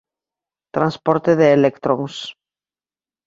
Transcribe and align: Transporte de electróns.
Transporte 0.75 1.31
de 1.39 1.47
electróns. 1.57 2.15